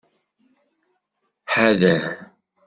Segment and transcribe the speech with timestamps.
[1.51, 2.03] Ḥader.